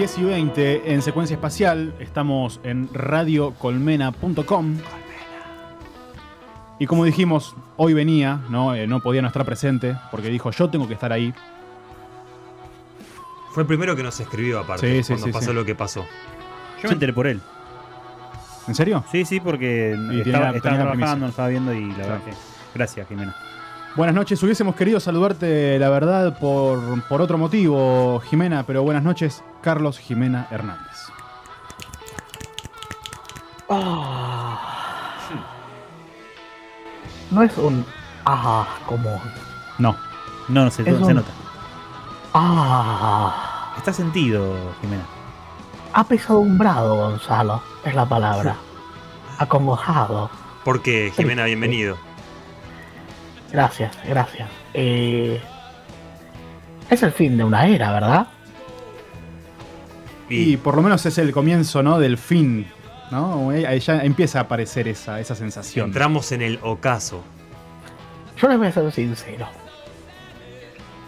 10 0.00 0.16
y 0.16 0.22
20 0.24 0.94
en 0.94 1.02
secuencia 1.02 1.34
espacial. 1.34 1.94
Estamos 2.00 2.58
en 2.64 2.88
radiocolmena.com. 2.94 4.78
Y 6.78 6.86
como 6.86 7.04
dijimos, 7.04 7.54
hoy 7.76 7.92
venía, 7.92 8.40
¿no? 8.48 8.74
Eh, 8.74 8.86
no 8.86 9.00
podía 9.00 9.20
no 9.20 9.28
estar 9.28 9.44
presente 9.44 9.94
porque 10.10 10.28
dijo 10.30 10.52
yo 10.52 10.70
tengo 10.70 10.88
que 10.88 10.94
estar 10.94 11.12
ahí. 11.12 11.34
Fue 13.50 13.64
el 13.64 13.66
primero 13.66 13.94
que 13.94 14.02
nos 14.02 14.18
escribió 14.18 14.60
aparte, 14.60 14.86
Sí, 14.86 15.02
sí, 15.02 15.08
cuando 15.12 15.26
sí, 15.26 15.32
pasó 15.34 15.50
sí. 15.50 15.52
lo 15.54 15.64
que 15.66 15.74
pasó. 15.74 16.06
Yo 16.82 16.88
me 16.88 16.94
enteré 16.94 17.12
por 17.12 17.26
él. 17.26 17.42
¿En 18.68 18.74
serio? 18.74 19.04
Sí, 19.12 19.26
sí, 19.26 19.38
porque 19.38 19.90
Y 19.94 20.22
tenía- 20.22 20.22
estaba, 20.22 20.44
tenía 20.46 20.56
estaba 20.56 20.76
la 20.78 20.82
trabajando, 20.92 21.26
lo 21.26 21.30
estaba 21.30 21.48
viendo 21.48 21.74
y 21.74 21.88
la 21.88 21.94
Claro. 21.94 22.08
verdad 22.12 22.24
que. 22.24 22.32
Gracias, 22.74 23.06
Jimena. 23.06 23.36
Buenas 23.96 24.14
noches, 24.14 24.42
hubiésemos 24.42 24.76
querido 24.76 25.00
saludarte, 25.00 25.78
la 25.78 25.88
verdad, 25.90 26.38
por, 26.38 27.02
por 27.08 27.20
otro 27.20 27.38
motivo, 27.38 28.20
Jimena, 28.20 28.62
pero 28.64 28.82
buenas 28.82 29.02
noches, 29.02 29.42
Carlos 29.62 29.98
Jimena 29.98 30.46
Hernández. 30.50 31.08
No 37.30 37.42
es 37.42 37.56
un 37.58 37.84
ah 38.24 38.66
común. 38.86 39.20
No. 39.78 39.96
No, 40.48 40.64
no 40.64 40.70
se, 40.70 40.82
Es 40.82 40.88
se 40.96 41.02
un- 41.04 41.14
nota. 41.14 41.30
Ah. 42.34 43.74
Está 43.76 43.92
sentido, 43.92 44.54
Jimena. 44.80 45.04
Apesadumbrado, 45.92 46.96
Gonzalo, 46.96 47.62
es 47.84 47.94
la 47.94 48.06
palabra. 48.08 48.56
Acongojado. 49.38 50.30
Porque, 50.64 51.12
Jimena, 51.16 51.44
bienvenido. 51.44 51.96
Gracias, 53.52 53.96
gracias. 54.06 54.48
Eh, 54.74 55.40
es 56.88 57.02
el 57.02 57.12
fin 57.12 57.36
de 57.36 57.44
una 57.44 57.66
era, 57.66 57.92
¿verdad? 57.92 58.26
Y 60.28 60.56
por 60.58 60.76
lo 60.76 60.82
menos 60.82 61.04
es 61.06 61.18
el 61.18 61.32
comienzo, 61.32 61.82
¿no? 61.82 61.98
Del 61.98 62.16
fin, 62.16 62.70
¿no? 63.10 63.50
Ahí 63.50 63.80
ya 63.80 64.04
empieza 64.04 64.38
a 64.38 64.42
aparecer 64.42 64.86
esa, 64.86 65.18
esa 65.18 65.34
sensación. 65.34 65.86
Entramos 65.86 66.30
en 66.30 66.42
el 66.42 66.60
ocaso. 66.62 67.24
Yo 68.36 68.48
les 68.48 68.56
voy 68.56 68.68
a 68.68 68.72
ser 68.72 68.90
sincero. 68.92 69.48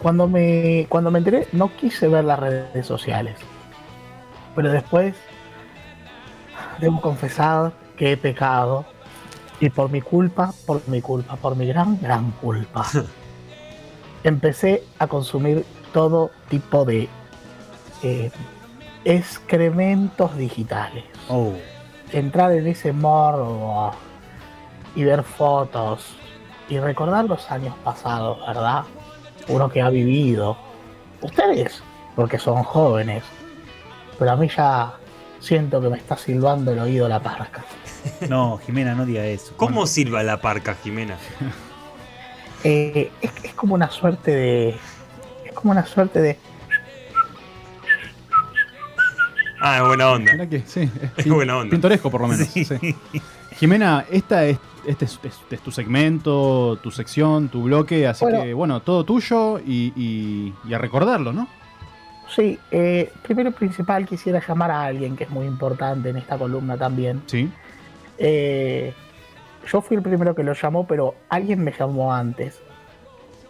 Cuando 0.01 0.27
me, 0.27 0.85
cuando 0.89 1.09
me 1.09 1.19
enteré, 1.19 1.47
no 1.53 1.73
quise 1.77 2.09
ver 2.09 2.25
las 2.25 2.37
redes 2.37 2.85
sociales. 2.85 3.37
Pero 4.53 4.69
después, 4.69 5.15
debo 6.79 6.99
confesar 6.99 7.71
que 7.95 8.11
he 8.11 8.17
pecado. 8.17 8.85
Y 9.63 9.69
por 9.69 9.89
mi 9.89 10.01
culpa, 10.01 10.53
por 10.65 10.85
mi 10.89 11.01
culpa, 11.01 11.37
por 11.37 11.55
mi 11.55 11.65
gran, 11.65 11.97
gran 12.01 12.31
culpa. 12.31 12.85
empecé 14.25 14.83
a 14.99 15.07
consumir 15.07 15.65
todo 15.93 16.31
tipo 16.49 16.83
de 16.83 17.07
eh, 18.01 18.29
excrementos 19.05 20.35
digitales. 20.35 21.05
Oh. 21.29 21.53
Entrar 22.11 22.51
en 22.51 22.67
ese 22.67 22.91
morbo 22.91 23.93
y 24.95 25.05
ver 25.05 25.23
fotos 25.23 26.13
y 26.67 26.77
recordar 26.79 27.23
los 27.23 27.49
años 27.49 27.73
pasados, 27.85 28.45
¿verdad? 28.45 28.83
Uno 29.47 29.69
que 29.69 29.81
ha 29.81 29.89
vivido. 29.89 30.57
Ustedes, 31.21 31.81
porque 32.17 32.37
son 32.37 32.63
jóvenes. 32.63 33.23
Pero 34.19 34.31
a 34.31 34.35
mí 34.35 34.49
ya 34.49 34.91
siento 35.39 35.79
que 35.79 35.87
me 35.87 35.95
está 35.95 36.17
silbando 36.17 36.73
el 36.73 36.79
oído 36.79 37.07
la 37.07 37.21
parca. 37.21 37.63
No, 38.29 38.57
Jimena, 38.65 38.95
no 38.95 39.05
diga 39.05 39.25
eso. 39.25 39.53
¿Cómo 39.57 39.85
silba 39.87 40.23
la 40.23 40.41
parca, 40.41 40.75
Jimena? 40.83 41.17
Eh, 42.65 43.11
es, 43.21 43.31
es 43.43 43.53
como 43.55 43.73
una 43.75 43.89
suerte 43.91 44.31
de. 44.31 44.69
Es 45.45 45.51
como 45.53 45.71
una 45.71 45.85
suerte 45.85 46.21
de. 46.21 46.39
Ah, 49.59 49.77
es 49.77 49.83
buena 49.87 50.09
onda. 50.11 50.47
Que, 50.47 50.61
sí, 50.65 50.89
Es 51.17 51.27
buena 51.27 51.57
onda. 51.57 51.71
Pintoresco, 51.71 52.09
por 52.09 52.21
lo 52.21 52.27
menos. 52.29 52.47
Sí. 52.47 52.63
sí. 52.65 52.95
Jimena, 53.57 54.05
esta 54.09 54.45
es, 54.45 54.57
este 54.85 55.05
es, 55.05 55.19
es- 55.23 55.41
es 55.51 55.59
tu 55.61 55.71
segmento, 55.71 56.77
tu 56.81 56.89
sección, 56.91 57.49
tu 57.49 57.63
bloque, 57.63 58.07
así 58.07 58.23
Bueno. 58.25 58.43
que, 58.43 58.53
bueno, 58.53 58.79
todo 58.81 59.03
tuyo 59.03 59.59
y, 59.59 59.93
y- 59.95 60.53
y 60.67 60.73
a 60.73 60.77
recordarlo, 60.77 61.33
¿no? 61.33 61.47
Sí, 62.33 62.57
eh, 62.71 63.11
primero 63.23 63.51
principal 63.51 64.05
quisiera 64.07 64.41
llamar 64.45 64.71
a 64.71 64.83
alguien 64.83 65.15
que 65.15 65.25
es 65.25 65.29
muy 65.29 65.45
importante 65.45 66.09
en 66.09 66.17
esta 66.17 66.37
columna 66.37 66.77
también. 66.77 67.21
Sí. 67.27 67.49
Eh, 68.17 68.93
yo 69.71 69.81
fui 69.81 69.97
el 69.97 70.03
primero 70.03 70.35
que 70.35 70.43
lo 70.43 70.53
llamó, 70.53 70.85
pero 70.85 71.15
alguien 71.29 71.63
me 71.63 71.71
llamó 71.71 72.13
antes. 72.13 72.61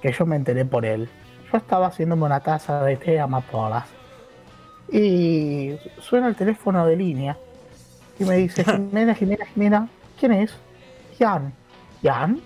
Que 0.01 0.12
yo 0.12 0.25
me 0.25 0.35
enteré 0.35 0.66
por 0.66 0.85
él. 0.85 1.09
Yo 1.51 1.57
estaba 1.57 1.88
haciéndome 1.88 2.24
una 2.25 2.40
taza 2.40 2.84
de 2.84 2.97
té 2.97 3.19
amapolas. 3.19 3.85
Y 4.91 5.75
suena 6.00 6.28
el 6.28 6.35
teléfono 6.35 6.85
de 6.85 6.96
línea. 6.96 7.38
Y 8.19 8.25
me 8.25 8.38
dice, 8.38 8.63
Jimena, 8.66 9.16
Jimena, 9.16 9.46
Jimena, 9.46 9.88
¿quién 10.19 10.34
es? 10.34 10.53
Jan. 11.18 11.53
¿Jan? 12.03 12.41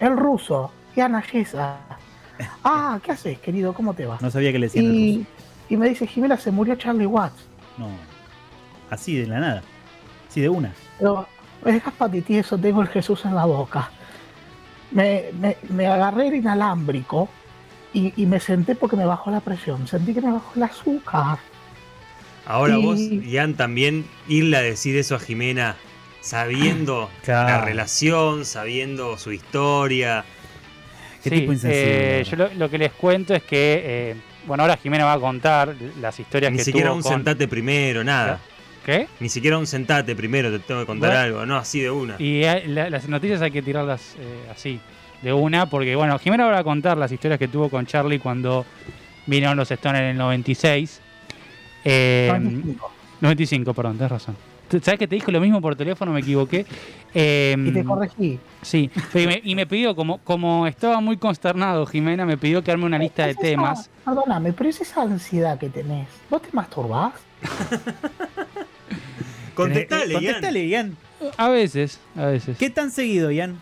El 0.00 0.16
ruso. 0.16 0.70
Jan 0.94 1.14
Ayesa. 1.14 1.78
Ah, 2.64 2.98
¿qué 3.00 3.12
haces, 3.12 3.38
querido? 3.38 3.72
¿Cómo 3.74 3.94
te 3.94 4.06
va? 4.06 4.18
No 4.20 4.28
sabía 4.28 4.50
que 4.50 4.58
le 4.58 4.66
decían 4.66 4.86
el 4.86 4.94
Y, 4.94 5.16
ruso. 5.18 5.30
y 5.68 5.76
me 5.76 5.88
dice, 5.88 6.04
Jimena, 6.04 6.36
se 6.36 6.50
murió 6.50 6.74
Charlie 6.74 7.06
Watts. 7.06 7.46
No. 7.78 7.86
Así 8.90 9.16
de 9.16 9.28
la 9.28 9.38
nada. 9.38 9.62
Así 10.28 10.40
de 10.40 10.48
una. 10.48 10.72
Pero 10.98 11.28
me 11.64 11.72
dejas 11.72 11.94
patitieso, 11.94 12.58
tengo 12.58 12.82
el 12.82 12.88
Jesús 12.88 13.24
en 13.24 13.34
la 13.34 13.44
boca. 13.44 13.90
Me, 14.90 15.24
me- 15.40 15.56
me 15.70 15.86
agarré 15.86 16.28
el 16.28 16.34
inalámbrico 16.36 17.28
y, 17.92 18.12
y 18.20 18.26
me 18.26 18.38
senté 18.40 18.74
porque 18.74 18.96
me 18.96 19.04
bajó 19.04 19.30
la 19.30 19.40
presión. 19.40 19.86
Sentí 19.88 20.14
que 20.14 20.20
me 20.20 20.32
bajó 20.32 20.52
el 20.56 20.62
azúcar. 20.64 21.38
Ahora 22.46 22.78
Y- 22.78 22.82
vos, 22.84 22.98
Ian, 23.00 23.54
también 23.54 24.04
irle 24.28 24.56
a 24.56 24.62
decir 24.62 24.96
eso 24.96 25.14
a 25.16 25.18
Jimena, 25.18 25.76
sabiendo 26.20 27.10
Claro. 27.24 27.48
la 27.48 27.64
relación, 27.64 28.44
sabiendo 28.44 29.16
su 29.18 29.32
historia. 29.32 30.24
Qué 31.22 31.30
Sí, 31.30 31.36
tipo 31.40 31.52
insensible. 31.52 32.20
eh, 32.20 32.24
yo 32.24 32.36
lo, 32.36 32.54
lo 32.54 32.68
que 32.70 32.76
les 32.78 32.92
cuento 32.92 33.34
es 33.34 33.42
que, 33.42 33.82
eh, 33.84 34.16
bueno, 34.46 34.62
ahora 34.62 34.76
Jimena 34.76 35.06
va 35.06 35.14
a 35.14 35.18
contar 35.18 35.74
las 36.00 36.20
historias 36.20 36.52
Ni 36.52 36.58
que 36.58 36.64
siquiera 36.64 36.88
tuvo 36.88 36.96
un 36.98 37.02
con... 37.02 37.12
sentate 37.12 37.48
primero, 37.48 38.04
nada. 38.04 38.38
¿Qué? 38.84 39.06
Ni 39.20 39.28
siquiera 39.28 39.56
un 39.58 39.66
sentate 39.66 40.14
primero, 40.14 40.50
te 40.50 40.58
tengo 40.58 40.80
que 40.80 40.86
contar 40.86 41.10
Bueno. 41.10 41.22
algo, 41.24 41.46
no, 41.46 41.56
así 41.56 41.80
de 41.80 41.90
una. 41.90 42.16
Y 42.18 42.42
la- 42.66 42.90
las 42.90 43.08
noticias 43.08 43.40
hay 43.40 43.50
que 43.50 43.62
tirarlas 43.62 44.14
eh, 44.18 44.48
así, 44.52 44.78
de 45.22 45.32
una, 45.32 45.70
porque, 45.70 45.96
bueno, 45.96 46.18
Jimena 46.18 46.46
va 46.46 46.58
a 46.58 46.64
contar 46.64 46.98
las 46.98 47.10
historias 47.10 47.38
que 47.38 47.48
tuvo 47.48 47.70
con 47.70 47.86
Charlie 47.86 48.18
cuando 48.18 48.66
vinieron 49.26 49.56
los 49.56 49.70
Stones 49.70 50.00
en 50.02 50.06
el 50.08 50.16
96. 50.18 51.00
Eh, 51.84 52.28
95. 52.30 52.90
95, 53.22 53.72
perdón, 53.74 53.96
tenés 53.96 54.10
razón. 54.12 54.36
¿Sabes 54.82 54.98
que 54.98 55.06
te 55.06 55.14
dijo 55.14 55.30
lo 55.30 55.40
mismo 55.40 55.60
por 55.60 55.76
teléfono? 55.76 56.10
Me 56.12 56.20
equivoqué. 56.20 56.66
Eh, 57.14 57.54
Y 57.58 57.70
te 57.70 57.84
corregí. 57.84 58.40
Sí, 58.62 58.90
y 59.14 59.26
me, 59.26 59.40
y 59.44 59.54
me 59.54 59.66
pidió, 59.66 59.94
como, 59.94 60.18
como 60.18 60.66
estaba 60.66 61.00
muy 61.00 61.16
consternado, 61.16 61.86
Jimena, 61.86 62.26
me 62.26 62.36
pidió 62.36 62.62
que 62.64 62.72
arme 62.72 62.84
una 62.86 62.98
lista 62.98 63.24
de 63.26 63.32
esa- 63.32 63.40
temas. 63.40 63.88
Perdóname, 64.04 64.52
pero 64.52 64.68
es 64.70 64.80
esa 64.80 65.02
ansiedad 65.02 65.58
que 65.58 65.68
tenés. 65.68 66.08
¿Vos 66.28 66.42
te 66.42 66.48
masturbás? 66.52 67.12
Contestale, 69.54 70.12
Ian. 70.14 70.22
Contestale, 70.22 70.66
Ian. 70.68 70.96
A 71.36 71.48
veces, 71.48 72.00
a 72.16 72.26
veces. 72.26 72.56
¿Qué 72.58 72.70
tan 72.70 72.90
seguido, 72.90 73.30
Ian? 73.30 73.58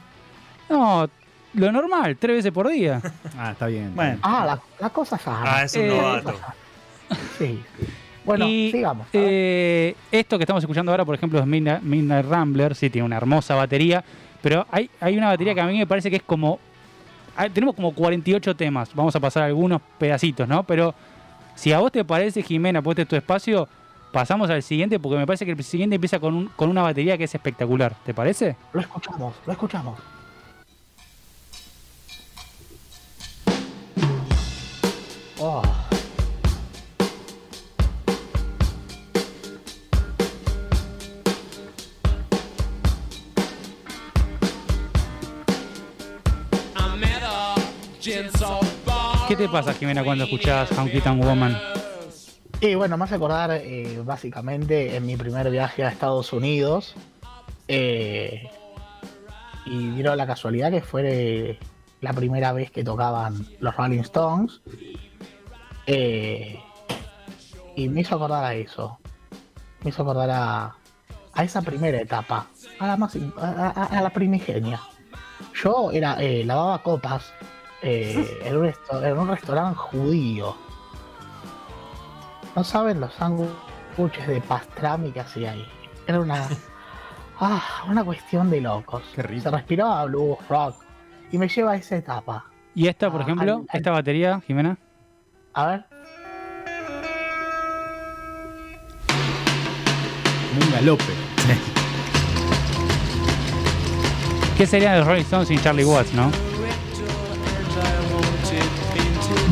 No, 0.68 1.08
lo 1.54 1.70
normal, 1.72 2.16
tres 2.18 2.36
veces 2.36 2.52
por 2.52 2.68
día. 2.68 3.00
Ah, 3.38 3.52
está 3.52 3.66
bien. 3.66 3.94
Bueno. 3.94 4.18
Ah, 4.22 4.44
la, 4.46 4.60
la 4.80 4.90
cosa 4.90 5.18
sana. 5.18 5.42
Ah, 5.44 5.64
es 5.64 5.74
un 5.74 5.82
Eh, 5.82 5.88
novato. 5.88 6.34
Sí. 7.38 7.60
Bueno, 8.24 8.46
y 8.48 8.70
sigamos. 8.70 9.06
Eh, 9.12 9.94
esto 10.10 10.38
que 10.38 10.44
estamos 10.44 10.62
escuchando 10.62 10.92
ahora, 10.92 11.04
por 11.04 11.14
ejemplo, 11.14 11.38
es 11.40 11.46
Midnight, 11.46 11.82
Midnight 11.82 12.24
Rambler, 12.26 12.74
sí, 12.74 12.88
tiene 12.88 13.04
una 13.04 13.16
hermosa 13.16 13.54
batería, 13.56 14.02
pero 14.40 14.64
hay, 14.70 14.88
hay 15.00 15.18
una 15.18 15.26
batería 15.28 15.54
que 15.54 15.60
a 15.60 15.66
mí 15.66 15.76
me 15.76 15.86
parece 15.86 16.08
que 16.08 16.16
es 16.16 16.22
como... 16.22 16.58
ah, 17.36 17.48
Tenemos 17.48 17.74
como 17.74 17.92
48 17.92 18.54
temas, 18.56 18.94
vamos 18.94 19.14
a 19.16 19.20
pasar 19.20 19.42
algunos 19.42 19.82
pedacitos, 19.98 20.46
¿no? 20.48 20.62
Pero 20.62 20.94
si 21.56 21.72
a 21.72 21.80
vos 21.80 21.90
te 21.92 22.04
parece, 22.04 22.42
Jimena, 22.42 22.80
pues 22.80 22.94
este 22.94 23.02
es 23.02 23.08
tu 23.08 23.16
espacio, 23.16 23.68
pasamos 24.12 24.50
al 24.50 24.62
siguiente, 24.62 24.98
porque 25.00 25.18
me 25.18 25.26
parece 25.26 25.44
que 25.44 25.52
el 25.52 25.64
siguiente 25.64 25.96
empieza 25.96 26.20
con, 26.20 26.34
un- 26.34 26.46
con 26.48 26.68
una 26.70 26.82
batería 26.82 27.16
que 27.18 27.24
es 27.24 27.34
espectacular, 27.34 27.94
¿te 28.04 28.14
parece? 28.14 28.56
Lo 28.72 28.80
escuchamos, 28.80 29.34
lo 29.46 29.52
escuchamos. 29.52 29.98
Oh. 35.40 35.62
¿Qué 49.28 49.36
te 49.36 49.48
pasa, 49.48 49.72
Jimena, 49.74 50.04
cuando 50.04 50.24
escuchás 50.24 50.68
Tonk 50.70 51.22
Woman? 51.22 51.56
Y 52.64 52.76
bueno, 52.76 52.96
hace 53.02 53.16
acordar 53.16 53.50
eh, 53.50 54.00
básicamente 54.04 54.94
en 54.94 55.04
mi 55.04 55.16
primer 55.16 55.50
viaje 55.50 55.84
a 55.84 55.88
Estados 55.88 56.32
Unidos. 56.32 56.94
eh, 57.68 58.48
y 59.64 59.90
dieron 59.90 60.16
la 60.16 60.26
casualidad 60.26 60.70
que 60.70 60.80
fue 60.80 61.58
la 62.00 62.12
primera 62.12 62.52
vez 62.52 62.70
que 62.70 62.84
tocaban 62.84 63.46
los 63.60 63.76
Rolling 63.76 64.00
Stones. 64.00 64.60
eh, 65.86 66.60
Y 67.76 67.88
me 67.88 68.02
hizo 68.02 68.14
acordar 68.14 68.44
a 68.44 68.54
eso. 68.54 68.98
Me 69.82 69.90
hizo 69.90 70.02
acordar 70.02 70.30
a, 70.30 70.76
esa 71.42 71.62
primera 71.62 72.00
etapa. 72.00 72.46
A 72.78 72.86
la, 72.86 72.96
más, 72.96 73.16
a, 73.38 74.00
la 74.02 74.10
primigenia. 74.10 74.80
Yo 75.62 75.90
era 75.92 76.16
eh, 76.22 76.44
lavaba 76.44 76.80
copas 76.82 77.32
eh, 77.82 78.40
en 78.44 79.18
un 79.18 79.28
restaurante 79.28 79.76
judío. 79.76 80.56
No 82.54 82.64
saben 82.64 83.00
los 83.00 83.12
sándwiches 83.14 84.26
de 84.26 84.40
pastrami 84.40 85.10
que 85.12 85.20
hacía 85.20 85.52
ahí. 85.52 85.66
Era 86.06 86.20
una. 86.20 86.46
Ah, 87.44 87.82
una 87.88 88.04
cuestión 88.04 88.50
de 88.50 88.60
locos. 88.60 89.02
Qué 89.16 89.22
rico. 89.22 89.42
Se 89.42 89.50
respiraba 89.50 90.04
blues, 90.04 90.38
rock. 90.48 90.76
Y 91.32 91.38
me 91.38 91.48
lleva 91.48 91.72
a 91.72 91.76
esa 91.76 91.96
etapa. 91.96 92.44
Y 92.72 92.86
esta, 92.86 93.10
por 93.10 93.20
Ah, 93.20 93.24
ejemplo, 93.24 93.42
al- 93.54 93.58
al- 93.62 93.66
esta 93.72 93.90
batería, 93.90 94.40
Jimena. 94.46 94.78
A 95.54 95.66
ver. 95.66 95.84
Como 100.50 100.64
un 100.66 100.72
galope. 100.72 101.02
¿Qué 104.56 104.66
serían 104.66 104.98
los 104.98 105.06
Rolling 105.08 105.22
Stones 105.22 105.48
sin 105.48 105.58
Charlie 105.60 105.84
Watts, 105.84 106.12
no? 106.14 106.30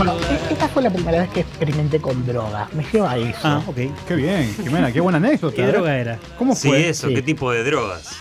Bueno, 0.01 0.15
esta 0.51 0.67
fue 0.69 0.83
la 0.83 0.89
primera 0.89 1.21
vez 1.21 1.29
que 1.29 1.41
experimenté 1.41 2.01
con 2.01 2.25
drogas. 2.25 2.73
Me 2.73 2.83
lleva 2.91 3.11
a 3.11 3.19
eso. 3.19 3.39
Ah, 3.45 3.63
ok. 3.67 3.77
Qué 4.09 4.15
bien, 4.15 4.51
Jimena, 4.63 4.91
qué 4.91 4.99
buena 4.99 5.19
anécdota. 5.19 5.55
¿Qué 5.55 5.63
¿eh? 5.65 5.67
droga 5.73 5.95
era? 5.95 6.19
¿Cómo 6.39 6.55
Sí, 6.55 6.69
fue? 6.69 6.89
eso, 6.89 7.09
Sí. 7.09 7.15
¿qué 7.15 7.21
tipo 7.21 7.53
de 7.53 7.63
drogas? 7.65 8.17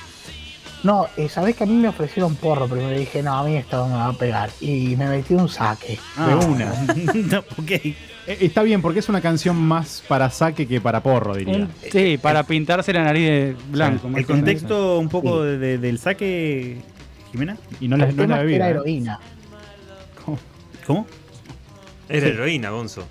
No, 0.83 1.07
eh, 1.15 1.29
sabés 1.29 1.55
que 1.55 1.63
a 1.63 1.67
mí 1.67 1.71
me 1.75 1.87
ofrecieron 1.87 2.35
porro, 2.35 2.67
pero 2.67 2.81
me 2.85 2.99
dije, 2.99 3.23
no, 3.23 3.33
a 3.33 3.45
mí 3.45 3.55
esto 3.55 3.77
no 3.77 3.87
me 3.87 3.93
va 3.93 4.07
a 4.07 4.13
pegar. 4.13 4.49
Y 4.59 4.97
me 4.97 5.07
metí 5.07 5.33
un 5.35 5.47
saque. 5.47 5.97
De 6.17 6.35
una. 6.35 6.65
no, 7.15 7.39
ok. 7.39 7.71
Eh, 7.71 7.95
Está 8.27 8.61
bien, 8.61 8.81
porque 8.81 8.99
es 8.99 9.07
una 9.07 9.21
canción 9.21 9.55
más 9.55 10.03
para 10.05 10.29
saque 10.31 10.67
que 10.67 10.81
para 10.81 11.01
porro, 11.01 11.35
diría. 11.35 11.65
Sí, 11.89 12.17
para 12.21 12.43
pintarse 12.43 12.91
la 12.91 13.03
nariz 13.05 13.25
de 13.25 13.55
blanco. 13.71 14.09
El 14.17 14.25
contexto 14.25 14.99
un 14.99 15.07
poco 15.07 15.43
de- 15.43 15.57
de- 15.57 15.77
del 15.77 15.97
saque, 15.97 16.81
Jimena. 17.31 17.55
Y 17.79 17.87
no 17.87 17.95
la, 17.95 18.07
no 18.11 18.27
la 18.27 18.39
bebida. 18.39 18.55
era 18.57 18.67
¿eh? 18.67 18.71
heroína. 18.71 19.19
¿Cómo? 20.85 21.05
Era 22.09 22.27
Sí. 22.27 22.33
heroína, 22.33 22.69
Gonzo. 22.71 23.07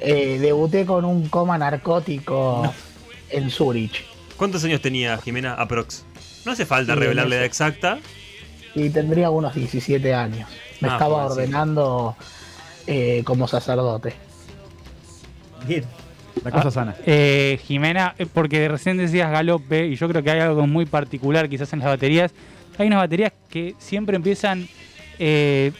Eh, 0.00 0.38
debuté 0.40 0.86
con 0.86 1.04
un 1.04 1.28
coma 1.28 1.58
narcótico 1.58 2.72
en 3.30 3.50
Zurich. 3.50 4.04
¿Cuántos 4.36 4.64
años 4.64 4.80
tenía 4.80 5.18
Jimena 5.18 5.54
Aprox? 5.54 6.04
No 6.46 6.52
hace 6.52 6.64
falta 6.64 6.94
Sí, 6.94 7.00
revelar 7.00 7.28
la 7.28 7.36
edad 7.36 7.44
exacta. 7.44 7.98
Y 8.74 8.90
tendría 8.90 9.30
unos 9.30 9.54
17 9.54 10.14
años. 10.14 10.48
Me 10.80 10.88
Ah, 10.88 10.92
estaba 10.92 11.26
ordenando 11.26 12.16
eh, 12.86 13.22
como 13.24 13.48
sacerdote. 13.48 14.14
Bien. 15.66 15.84
La 16.44 16.52
cosa 16.52 16.68
Ah, 16.68 16.70
sana. 16.70 16.96
Eh, 17.04 17.58
Jimena, 17.66 18.14
eh, 18.18 18.26
porque 18.32 18.68
recién 18.68 18.96
decías 18.96 19.30
galope, 19.32 19.88
y 19.88 19.96
yo 19.96 20.08
creo 20.08 20.22
que 20.22 20.30
hay 20.30 20.40
algo 20.40 20.66
muy 20.68 20.86
particular 20.86 21.48
quizás 21.48 21.72
en 21.72 21.80
las 21.80 21.88
baterías. 21.88 22.32
Hay 22.78 22.86
unas 22.86 23.00
baterías 23.00 23.32
que 23.50 23.74
siempre 23.78 24.14
empiezan, 24.14 24.68
eh, 25.18 25.72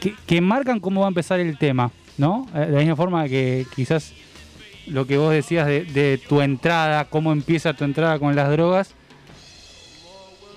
que, 0.00 0.14
que 0.26 0.40
marcan 0.40 0.80
cómo 0.80 1.02
va 1.02 1.06
a 1.06 1.08
empezar 1.08 1.38
el 1.40 1.58
tema, 1.58 1.92
¿no? 2.18 2.46
Eh, 2.54 2.60
de 2.60 2.72
la 2.72 2.78
misma 2.78 2.96
forma 2.96 3.28
que 3.28 3.66
quizás 3.74 4.12
lo 4.86 5.06
que 5.06 5.18
vos 5.18 5.32
decías 5.32 5.66
de, 5.66 5.84
de 5.84 6.18
tu 6.28 6.40
entrada, 6.40 7.04
cómo 7.04 7.32
empieza 7.32 7.74
tu 7.74 7.84
entrada 7.84 8.18
con 8.18 8.34
las 8.34 8.50
drogas. 8.50 8.94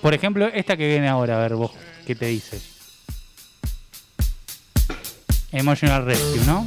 Por 0.02 0.14
ejemplo, 0.14 0.48
esta 0.48 0.76
que 0.76 0.88
viene 0.88 1.08
ahora, 1.08 1.38
a 1.38 1.40
ver 1.42 1.56
vos, 1.56 1.72
¿qué 2.08 2.16
te 2.16 2.26
dice? 2.26 2.60
Emotional 5.52 6.06
Rescue, 6.06 6.42
¿no? 6.46 6.66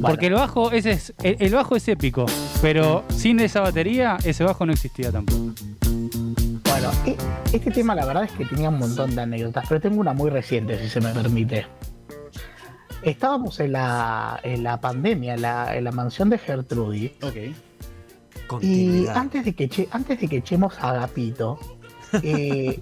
Porque 0.00 0.28
el 0.28 0.34
bajo, 0.34 0.70
ese 0.72 0.92
es, 0.92 1.12
el, 1.22 1.36
el 1.40 1.54
bajo 1.54 1.76
es 1.76 1.86
épico, 1.88 2.26
pero 2.62 3.04
sin 3.14 3.40
esa 3.40 3.60
batería, 3.60 4.16
ese 4.24 4.44
bajo 4.44 4.64
no 4.64 4.72
existía 4.72 5.12
tampoco. 5.12 5.52
Bueno, 6.80 6.92
e- 7.06 7.16
este 7.56 7.72
tema 7.72 7.92
la 7.96 8.04
verdad 8.06 8.22
es 8.22 8.30
que 8.30 8.44
tenía 8.44 8.68
un 8.68 8.78
montón 8.78 9.16
de 9.16 9.22
anécdotas, 9.22 9.64
pero 9.68 9.80
tengo 9.80 10.00
una 10.00 10.12
muy 10.12 10.30
reciente, 10.30 10.78
si 10.78 10.88
se 10.88 11.00
me 11.00 11.12
permite. 11.12 11.66
Estábamos 13.02 13.58
en 13.58 13.72
la, 13.72 14.38
en 14.44 14.62
la 14.62 14.80
pandemia, 14.80 15.34
en 15.34 15.42
la, 15.42 15.76
en 15.76 15.82
la 15.82 15.90
mansión 15.90 16.30
de 16.30 16.38
Gertrudis, 16.38 17.10
Ok. 17.20 18.62
y 18.62 19.08
antes 19.08 19.44
de 19.44 19.54
que, 19.56 19.88
antes 19.90 20.20
de 20.20 20.28
que 20.28 20.36
echemos 20.36 20.78
a 20.78 20.90
Agapito, 20.90 21.58
eh, 22.22 22.80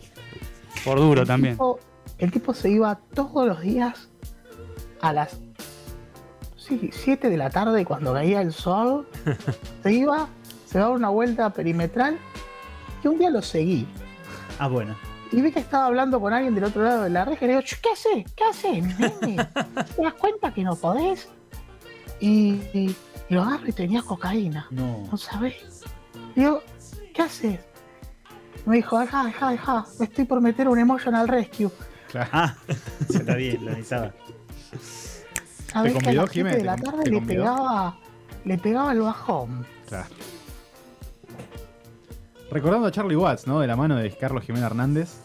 Por 0.85 0.99
duro 0.99 1.23
el 1.23 1.27
también. 1.27 1.55
tipo- 1.55 1.79
el 2.19 2.31
tipo 2.31 2.53
se 2.53 2.69
iba 2.69 2.99
todos 3.15 3.47
los 3.49 3.63
días 3.63 4.11
a 5.01 5.15
las 5.15 5.39
sí, 6.59 6.91
7 6.93 7.31
de 7.31 7.37
la 7.39 7.49
tarde 7.49 7.87
cuando 7.87 8.13
caía 8.13 8.43
el 8.43 8.53
sol. 8.53 9.09
se 9.83 9.93
iba, 9.95 10.29
se 10.67 10.81
daba 10.81 10.91
una 10.95 11.09
vuelta 11.09 11.49
perimetral 11.51 12.19
y 13.07 13.09
un 13.09 13.19
día 13.19 13.31
lo 13.31 13.41
seguí. 13.43 13.87
Ah, 14.59 14.69
bueno. 14.69 14.97
Y 15.33 15.41
vi 15.41 15.53
que 15.53 15.61
estaba 15.61 15.87
hablando 15.87 16.21
con 16.21 16.33
alguien 16.33 16.55
del 16.55 16.65
otro 16.65 16.83
lado 16.83 17.03
de 17.05 17.11
la 17.11 17.25
reja 17.25 17.45
y 17.45 17.49
le 17.49 17.55
digo, 17.55 17.63
"Ch, 17.65 17.81
¿qué 17.81 17.91
haces? 17.91 18.33
¿Qué 18.35 18.45
haces, 18.45 18.83
nene? 18.85 19.47
¿Te 19.97 20.03
das 20.03 20.15
cuenta 20.15 20.53
que 20.53 20.63
no 20.63 20.77
podés? 20.77 21.29
Y, 22.21 22.61
y- 22.73 22.97
y 23.29 23.35
lo 23.35 23.43
agarro 23.43 23.67
y 23.69 23.73
tenía 23.73 24.03
cocaína. 24.03 24.67
No. 24.71 25.07
¿No 25.11 25.17
sabés? 25.19 25.83
Digo, 26.35 26.63
¿qué 27.15 27.23
haces? 27.23 27.61
Me 28.65 28.77
dijo, 28.77 28.99
deja, 29.01 29.25
deja, 29.25 29.51
deja, 29.51 29.85
me 29.99 30.05
estoy 30.07 30.25
por 30.25 30.41
meter 30.41 30.69
un 30.69 30.79
emotional 30.79 31.29
rescue. 31.29 31.71
Ah, 32.15 32.55
está 33.09 33.35
bien, 33.35 33.65
lo 33.65 33.71
necesitaba. 33.73 34.13
¿Sabés 35.73 35.93
que 35.95 36.09
a 36.09 36.13
las 36.13 36.31
7 36.31 36.33
Jimé? 36.33 36.51
de 36.53 36.57
¿Te 36.59 36.65
la 36.65 36.77
tarde 36.77 37.03
te 37.05 37.11
le 37.11 37.21
pegaba, 37.21 37.99
le 38.45 38.59
pegaba 38.59 38.93
el 38.93 39.01
bajón? 39.01 39.67
Claro. 39.89 40.07
Recordando 42.51 42.87
a 42.87 42.91
Charlie 42.91 43.17
Watts, 43.17 43.47
¿no? 43.47 43.61
De 43.61 43.67
la 43.67 43.77
mano 43.77 43.97
de 43.97 44.11
Carlos 44.13 44.45
Jiménez 44.45 44.67
Hernández. 44.67 45.21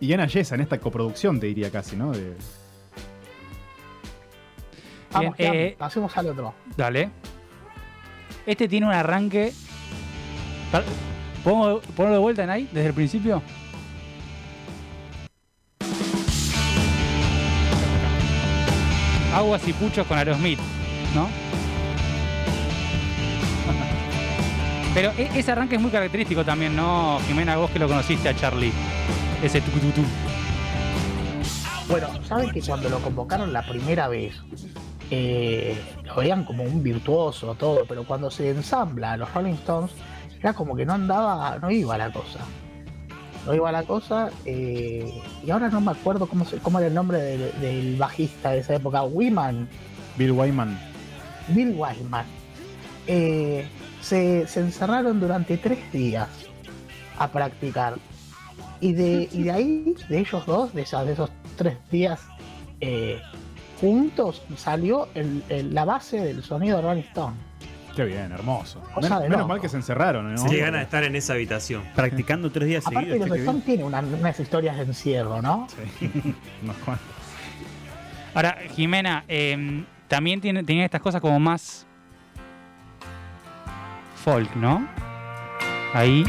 Y 0.00 0.12
Ana 0.12 0.26
Yesa 0.26 0.56
en 0.56 0.62
esta 0.62 0.78
coproducción, 0.78 1.38
te 1.38 1.46
diría 1.46 1.70
casi, 1.70 1.96
¿no? 1.96 2.10
De- 2.12 2.36
Vamos, 5.12 5.36
Bien, 5.36 5.52
ya, 5.52 5.58
eh, 5.60 5.76
pasemos 5.78 6.16
al 6.16 6.26
otro. 6.28 6.54
Dale. 6.76 7.10
Este 8.46 8.66
tiene 8.66 8.86
un 8.86 8.92
arranque. 8.92 9.52
¿Podemos 11.44 11.82
ponerlo 11.94 12.14
de 12.16 12.20
vuelta 12.22 12.44
en 12.44 12.50
ahí, 12.50 12.68
desde 12.72 12.88
el 12.88 12.94
principio? 12.94 13.42
Aguas 19.34 19.66
y 19.66 19.72
puchos 19.72 20.06
con 20.06 20.18
Aerosmith, 20.18 20.58
¿no? 21.14 21.28
Pero 24.94 25.10
e- 25.16 25.30
ese 25.38 25.52
arranque 25.52 25.76
es 25.76 25.80
muy 25.80 25.90
característico 25.90 26.44
también, 26.44 26.76
¿no? 26.76 27.18
Jimena, 27.26 27.56
vos 27.56 27.70
que 27.70 27.78
lo 27.78 27.88
conociste 27.88 28.28
a 28.28 28.36
Charlie. 28.36 28.72
Ese 29.42 29.60
tu 29.60 29.70
tu 29.70 29.90
tu. 29.90 30.02
Bueno, 31.88 32.08
saben 32.24 32.50
que 32.50 32.60
cuando 32.60 32.88
lo 32.88 32.98
convocaron 33.00 33.52
la 33.52 33.62
primera 33.62 34.08
vez, 34.08 34.34
eh, 35.10 35.76
lo 36.04 36.16
veían 36.16 36.44
como 36.44 36.62
un 36.62 36.82
virtuoso, 36.82 37.54
todo, 37.54 37.84
pero 37.86 38.04
cuando 38.04 38.30
se 38.30 38.50
ensambla 38.50 39.12
a 39.12 39.16
los 39.16 39.32
Rolling 39.34 39.54
Stones, 39.54 39.90
era 40.40 40.52
como 40.52 40.76
que 40.76 40.84
no 40.86 40.94
andaba, 40.94 41.58
no 41.58 41.70
iba 41.70 41.98
la 41.98 42.12
cosa. 42.12 42.40
No 43.46 43.54
iba 43.54 43.72
la 43.72 43.82
cosa, 43.82 44.30
eh, 44.44 45.20
y 45.44 45.50
ahora 45.50 45.68
no 45.68 45.80
me 45.80 45.90
acuerdo 45.90 46.26
cómo, 46.26 46.44
se, 46.44 46.58
cómo 46.58 46.78
era 46.78 46.86
el 46.88 46.94
nombre 46.94 47.18
del, 47.18 47.60
del 47.60 47.96
bajista 47.96 48.50
de 48.52 48.60
esa 48.60 48.76
época, 48.76 49.02
Wiman, 49.02 49.68
Bill 50.16 50.30
Wyman. 50.32 50.78
Bill 51.48 51.74
Wyman. 51.76 52.24
Eh, 53.08 53.66
se, 54.02 54.46
se 54.46 54.60
encerraron 54.60 55.18
durante 55.20 55.56
tres 55.56 55.90
días 55.92 56.28
a 57.18 57.28
practicar. 57.28 57.94
Y 58.80 58.92
de, 58.92 59.28
y 59.32 59.44
de 59.44 59.50
ahí, 59.50 59.94
de 60.08 60.18
ellos 60.18 60.44
dos, 60.44 60.74
de, 60.74 60.82
esas- 60.82 61.06
de 61.06 61.12
esos 61.12 61.30
tres 61.56 61.76
días 61.90 62.20
eh, 62.80 63.20
juntos, 63.80 64.42
salió 64.56 65.08
el- 65.14 65.42
el- 65.48 65.72
la 65.74 65.84
base 65.84 66.18
del 66.20 66.42
sonido 66.42 66.76
de 66.78 66.82
Rolling 66.82 67.02
Stone. 67.02 67.36
Qué 67.94 68.04
bien, 68.04 68.32
hermoso. 68.32 68.80
Cosa 68.94 69.08
Men- 69.10 69.18
de 69.18 69.24
menos 69.28 69.38
loco. 69.40 69.48
mal 69.48 69.60
que 69.60 69.68
se 69.68 69.76
encerraron, 69.76 70.32
¿no? 70.32 70.38
Se 70.38 70.48
le 70.48 70.58
gana 70.60 70.78
de 70.78 70.84
estar 70.84 71.04
en 71.04 71.14
esa 71.14 71.34
habitación. 71.34 71.84
Practicando 71.94 72.50
tres 72.50 72.66
días 72.68 72.86
Aparte, 72.86 73.10
seguidos. 73.10 73.28
los 73.28 73.36
qué 73.36 73.42
Stones 73.44 73.64
tienen 73.64 73.86
una- 73.86 74.00
unas 74.00 74.40
historias 74.40 74.76
de 74.78 74.82
encierro, 74.84 75.40
¿no? 75.42 75.66
Sí. 76.00 76.10
Unos 76.62 76.76
cuantos. 76.78 77.06
Ahora, 78.34 78.56
Jimena, 78.74 79.24
eh, 79.28 79.84
también 80.08 80.40
tiene, 80.40 80.64
tenía 80.64 80.84
estas 80.86 81.02
cosas 81.02 81.20
como 81.20 81.38
más 81.38 81.86
folk, 84.24 84.54
¿no? 84.56 84.86
Ahí. 85.94 86.24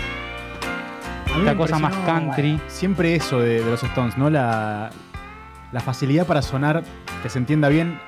A 1.33 1.37
mí 1.37 1.45
La 1.45 1.51
me 1.51 1.57
cosa 1.57 1.79
más 1.79 1.95
country. 2.05 2.59
Siempre 2.67 3.15
eso 3.15 3.39
de, 3.39 3.63
de 3.63 3.71
los 3.71 3.81
Stones, 3.83 4.17
¿no? 4.17 4.29
La, 4.29 4.89
la 5.71 5.79
facilidad 5.79 6.27
para 6.27 6.41
sonar, 6.41 6.83
que 7.23 7.29
se 7.29 7.39
entienda 7.39 7.69
bien, 7.69 7.99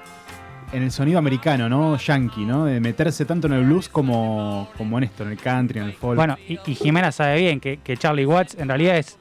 en 0.72 0.84
el 0.84 0.92
sonido 0.92 1.18
americano, 1.20 1.70
¿no? 1.70 1.96
Yankee, 1.98 2.46
¿no? 2.46 2.66
De 2.66 2.80
meterse 2.80 3.26
tanto 3.26 3.48
en 3.48 3.54
el 3.54 3.64
blues 3.66 3.88
como, 3.90 4.68
como 4.78 4.98
en 4.98 5.06
esto, 5.06 5.24
en 5.24 5.32
el 5.32 5.38
country, 5.38 5.80
en 5.80 5.86
el 5.86 5.94
folk. 5.94 6.16
Bueno, 6.18 6.38
y, 6.48 6.60
y 6.66 6.76
Jimena 6.76 7.12
sabe 7.12 7.38
bien 7.40 7.60
que, 7.60 7.78
que 7.78 7.98
Charlie 7.98 8.26
Watts 8.26 8.56
en 8.60 8.68
realidad 8.68 8.98
es, 8.98 9.18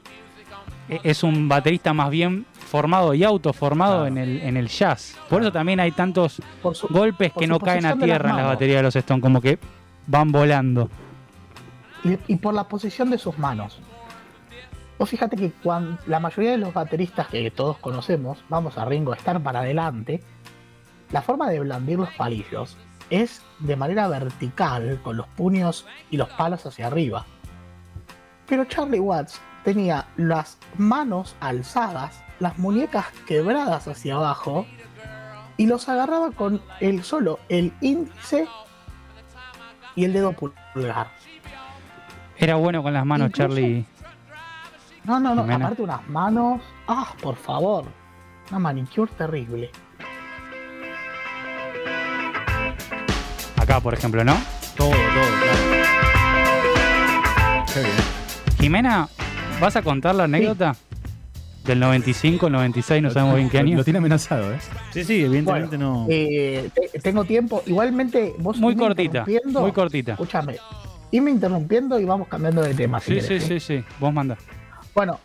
es 1.03 1.23
un 1.23 1.47
baterista 1.47 1.93
más 1.93 2.09
bien 2.11 2.45
formado 2.67 3.13
y 3.13 3.23
autoformado 3.23 4.01
Claro. 4.01 4.07
en, 4.07 4.17
el, 4.17 4.41
en 4.41 4.57
el 4.57 4.67
jazz. 4.67 5.15
Por 5.29 5.41
eso 5.41 5.51
también 5.51 5.79
hay 5.79 5.91
tantos 5.91 6.41
su- 6.73 6.87
golpes 6.89 7.31
que 7.37 7.47
no 7.47 7.59
caen 7.59 7.85
a 7.85 7.93
tierra 7.95 8.29
en 8.29 8.35
las 8.35 8.43
manos. 8.43 8.47
baterías 8.53 8.77
de 8.79 8.83
los 8.83 8.95
Stones, 8.95 9.21
como 9.23 9.39
que 9.41 9.57
van 10.07 10.31
volando. 10.31 10.89
y, 12.03 12.35
por 12.35 12.53
la 12.53 12.65
posición 12.65 13.09
de 13.09 13.17
sus 13.17 13.37
manos. 13.39 13.79
Vos 14.97 15.09
fíjate 15.09 15.35
que 15.35 15.51
cuando 15.51 15.97
la 16.05 16.19
mayoría 16.19 16.51
de 16.51 16.57
los 16.57 16.73
bateristas 16.73 17.27
que 17.27 17.51
todos 17.51 17.77
conocemos, 17.79 18.43
vamos 18.47 18.77
a 18.77 18.85
Ringo 18.85 19.13
estar 19.13 19.41
para 19.41 19.59
adelante, 19.59 20.23
la 21.11 21.21
forma 21.21 21.49
de 21.49 21.59
blandir 21.59 21.99
los 21.99 22.11
palillos 22.11 22.77
es 23.09 23.41
de 23.59 23.75
manera 23.75 24.07
vertical, 24.07 24.99
con 25.03 25.17
los 25.17 25.27
puños 25.27 25.85
y 26.09 26.17
los 26.17 26.29
palos 26.29 26.65
hacia 26.65 26.87
arriba. 26.87 27.25
Pero 28.47 28.65
Charlie 28.65 28.99
Watts 28.99 29.39
tenía 29.63 30.07
las 30.17 30.57
manos 30.77 31.35
alzadas, 31.39 32.23
las 32.39 32.57
muñecas 32.57 33.05
quebradas 33.27 33.87
hacia 33.87 34.15
abajo, 34.15 34.65
y 35.57 35.67
los 35.67 35.87
agarraba 35.89 36.31
con 36.31 36.61
el 36.79 37.03
solo 37.03 37.39
el 37.49 37.73
índice 37.81 38.47
y 39.95 40.05
el 40.05 40.13
dedo 40.13 40.33
pulgar. 40.33 41.07
Era 42.37 42.55
bueno 42.55 42.83
con 42.83 42.93
las 42.93 43.05
manos, 43.05 43.27
Incluso- 43.29 43.47
Charlie. 43.49 43.85
No, 45.05 45.19
no, 45.19 45.35
no, 45.35 45.43
Jimena. 45.43 45.65
aparte 45.65 45.81
unas 45.83 46.07
manos. 46.09 46.61
Ah, 46.87 47.13
por 47.21 47.35
favor. 47.35 47.85
Una 48.49 48.59
manicure 48.59 49.11
terrible. 49.17 49.69
Acá, 53.57 53.79
por 53.79 53.93
ejemplo, 53.93 54.23
¿no? 54.23 54.35
Todo, 54.75 54.89
todo, 54.89 54.97
claro. 55.41 55.59
Qué 57.73 57.79
bien. 57.81 57.95
Jimena, 58.59 59.07
¿vas 59.59 59.75
a 59.75 59.81
contar 59.81 60.15
la 60.15 60.25
anécdota? 60.25 60.75
Del 61.65 61.79
95, 61.79 62.49
96, 62.49 63.01
no 63.01 63.09
sabemos 63.09 63.35
bien 63.37 63.49
qué 63.49 63.57
Lo- 63.57 63.63
año. 63.63 63.77
Lo 63.77 63.83
tiene 63.83 63.97
amenazado, 63.99 64.53
¿eh? 64.53 64.59
Sí, 64.91 65.03
sí, 65.03 65.23
evidentemente 65.23 65.77
no. 65.79 66.05
Eh, 66.09 66.69
te- 66.73 66.99
tengo 66.99 67.23
tiempo. 67.25 67.63
Igualmente, 67.65 68.33
vos 68.37 68.57
Muy 68.57 68.75
cortita, 68.75 69.23
interrumpiendo- 69.25 69.61
muy 69.61 69.71
cortita. 69.71 70.11
Escúchame. 70.11 70.57
Irme 71.11 71.31
interrumpiendo 71.31 71.99
y 71.99 72.05
vamos 72.05 72.27
cambiando 72.27 72.61
de 72.61 72.73
tema. 72.75 72.99
si 72.99 73.15
Sí, 73.15 73.21
sí, 73.21 73.27
querés, 73.27 73.43
sí, 73.45 73.59
sí. 73.59 73.83
Vos 73.99 74.13
manda. 74.13 74.37
Bueno, 74.93 75.19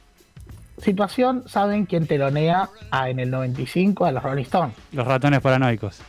situación, 0.82 1.44
¿saben 1.46 1.84
quién 1.84 2.06
telonea 2.06 2.70
a, 2.90 3.10
en 3.10 3.18
el 3.20 3.30
95 3.30 4.06
a 4.06 4.12
los 4.12 4.22
Rolling 4.22 4.42
Stones? 4.44 4.74
Los 4.92 5.06
ratones 5.06 5.40
paranoicos. 5.40 6.00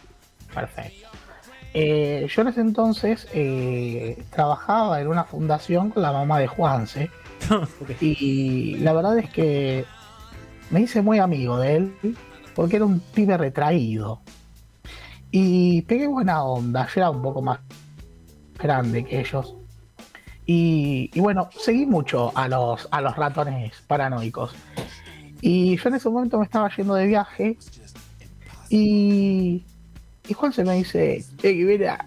Perfecto. 0.53 1.09
Eh, 1.73 2.27
yo 2.33 2.41
en 2.41 2.47
ese 2.50 2.61
entonces 2.61 3.27
eh, 3.33 4.21
trabajaba 4.29 5.01
en 5.01 5.07
una 5.07 5.23
fundación 5.25 5.89
con 5.89 6.03
la 6.03 6.11
mamá 6.13 6.39
de 6.39 6.47
Juanse. 6.47 7.09
y 8.01 8.75
la 8.77 8.93
verdad 8.93 9.17
es 9.17 9.29
que 9.29 9.85
me 10.72 10.82
hice 10.82 11.01
muy 11.01 11.20
amigo 11.20 11.58
de 11.58 11.75
él 11.75 12.18
porque 12.56 12.78
era 12.78 12.86
un 12.86 13.00
pibe 13.00 13.38
retraído. 13.38 14.22
Y 15.32 15.84
pegué 15.84 16.08
buena 16.08 16.44
onda, 16.44 16.88
yo 16.88 17.01
era 17.01 17.10
un 17.10 17.22
poco 17.22 17.42
más 17.42 17.60
grande 18.58 19.06
que 19.06 19.20
ellos. 19.22 19.56
Y, 20.46 21.10
bueno, 21.20 21.50
seguí 21.58 21.86
mucho 21.86 22.32
a 22.36 22.48
los, 22.50 22.88
a 22.92 23.00
los 23.00 23.16
ratones 23.16 23.82
paranoicos. 23.88 24.54
Y 25.40 25.78
yo 25.78 25.90
en 25.90 25.96
ese 25.96 26.10
momento 26.10 26.38
me 26.38 26.46
estaba 26.46 26.70
yendo 26.75 26.94
de 26.96 27.08
viaje 27.08 27.58
y, 28.70 29.66
y 30.28 30.34
Juan 30.34 30.54
se 30.54 30.63
me 30.63 30.75
dice, 30.75 31.24
che, 31.38 31.54
mira, 31.54 32.06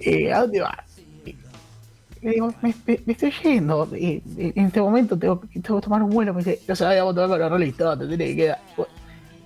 eh, 0.00 0.32
¿a 0.32 0.40
dónde 0.40 0.60
vas? 0.60 0.83
Y 2.24 2.28
le 2.28 2.32
digo, 2.32 2.54
me, 2.62 2.74
me- 2.86 3.00
me 3.04 3.12
estoy 3.12 3.30
yendo, 3.42 3.86
eh, 3.94 4.22
en 4.38 4.64
este 4.66 4.80
momento 4.80 5.18
tengo, 5.18 5.40
que- 5.42 5.60
tengo 5.60 5.78
que 5.78 5.84
tomar 5.84 6.02
un 6.02 6.08
vuelo, 6.08 6.32
me 6.32 6.38
dice, 6.42 6.58
no 6.66 6.74
sabíamos 6.74 7.14
tomar 7.14 7.28
con 7.28 7.38
los 7.38 7.50
Rolling 7.50 7.68
Stones, 7.70 7.98
te 8.08 8.16
tenés 8.16 8.28
que 8.30 8.36
quedar. 8.36 8.58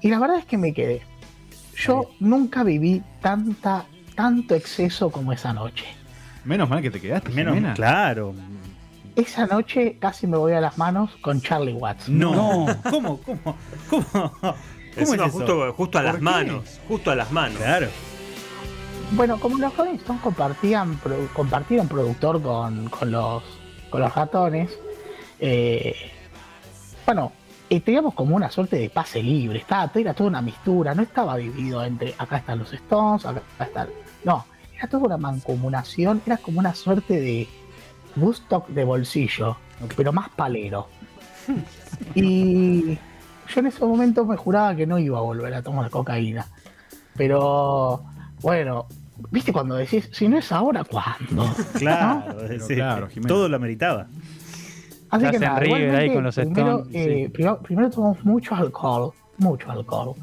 Y 0.00 0.08
la 0.08 0.18
verdad 0.20 0.38
es 0.38 0.44
que 0.44 0.56
me 0.56 0.73
quedé. 0.73 1.02
Yo 1.76 2.11
nunca 2.20 2.62
viví 2.62 3.02
tanta, 3.20 3.85
tanto 4.14 4.54
exceso 4.54 5.11
como 5.11 5.32
esa 5.32 5.52
noche. 5.52 5.87
Menos 6.44 6.68
mal 6.68 6.80
que 6.80 6.90
te 6.92 7.00
quedaste, 7.00 7.30
Menos, 7.30 7.54
Jimena. 7.54 7.75
claro. 7.75 8.32
Esa 9.16 9.47
noche 9.47 9.97
casi 9.99 10.28
me 10.28 10.37
voy 10.37 10.52
a 10.52 10.61
las 10.61 10.78
manos 10.78 11.11
con 11.20 11.40
Charlie 11.40 11.73
Watts. 11.73 12.08
No. 12.08 12.66
¿Cómo? 12.88 13.18
¿Cómo? 13.23 13.56
¿Cómo? 13.90 14.04
¿Cómo 14.40 14.54
es 14.97 15.12
eso? 15.12 15.28
justo, 15.30 15.73
justo 15.73 15.99
a 15.99 16.02
las 16.04 16.20
manos. 16.20 16.80
Justo 16.87 17.11
a 17.11 17.16
las 17.16 17.32
manos. 17.32 17.58
Claro. 17.58 17.88
Bueno, 19.12 19.40
como 19.40 19.58
los 19.58 19.76
Rolling 19.76 19.94
Stones 19.94 20.22
compartían, 20.22 21.00
compartieron 21.32 21.88
productor 21.88 22.42
con, 22.42 22.88
con 22.88 23.10
los, 23.10 23.42
con 23.90 24.00
los 24.00 24.14
ratones, 24.14 24.78
eh, 25.40 25.94
bueno, 27.06 27.32
eh, 27.70 27.80
teníamos 27.80 28.14
como 28.14 28.36
una 28.36 28.50
suerte 28.50 28.76
de 28.76 28.90
pase 28.90 29.22
libre, 29.22 29.60
estaba, 29.60 29.90
era 29.94 30.14
toda 30.14 30.28
una 30.28 30.42
mistura, 30.42 30.94
no 30.94 31.02
estaba 31.02 31.36
dividido 31.36 31.82
entre 31.84 32.14
acá 32.18 32.38
están 32.38 32.58
los 32.58 32.72
Stones, 32.72 33.24
acá 33.24 33.42
están. 33.60 33.88
No, 34.24 34.44
era 34.76 34.86
toda 34.88 35.06
una 35.06 35.16
mancomunación, 35.16 36.22
era 36.26 36.36
como 36.36 36.60
una 36.60 36.74
suerte 36.74 37.18
de 37.18 37.48
Woodstock 38.16 38.68
de 38.68 38.84
bolsillo, 38.84 39.56
pero 39.96 40.12
más 40.12 40.28
palero. 40.30 40.88
Y 42.14 42.98
yo 43.48 43.60
en 43.60 43.66
ese 43.66 43.84
momento 43.84 44.24
me 44.26 44.36
juraba 44.36 44.76
que 44.76 44.86
no 44.86 44.98
iba 44.98 45.18
a 45.18 45.22
volver 45.22 45.54
a 45.54 45.62
tomar 45.62 45.90
cocaína. 45.90 46.46
Pero 47.16 48.04
bueno, 48.40 48.86
viste 49.30 49.52
cuando 49.52 49.76
decís, 49.76 50.08
si 50.12 50.28
no 50.28 50.38
es 50.38 50.50
ahora, 50.52 50.84
¿cuándo? 50.84 51.46
Claro, 51.78 52.37
Pero 52.48 52.66
sí, 52.66 52.75
claro, 52.75 53.08
Jimena. 53.08 53.28
todo 53.28 53.48
lo 53.48 53.56
ameritaba. 53.56 54.06
Así 55.10 55.25
Se 55.25 55.30
que 55.30 55.37
hacen 55.37 55.48
nada, 55.48 55.60
River 55.60 55.80
igualmente, 55.80 55.96
ahí 56.10 56.14
con 56.14 56.25
los 56.25 56.34
primero, 56.34 56.78
Stones, 56.80 56.94
eh, 56.94 57.22
sí. 57.25 57.28
primero, 57.30 57.62
primero 57.62 57.90
tomamos 57.90 58.25
mucho 58.25 58.54
alcohol, 58.54 59.12
mucho 59.38 59.70
alcohol. 59.70 60.14